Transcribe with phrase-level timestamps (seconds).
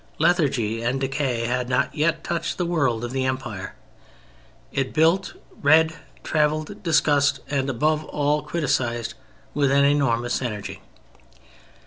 [0.17, 3.75] Lethargy and decay had not yet touched the world of the Empire.
[4.71, 5.93] It built, read,
[6.23, 9.13] traveled, discussed, and, above all, criticized,
[9.53, 10.81] with an enormous energy.